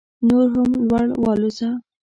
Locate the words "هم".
0.55-0.69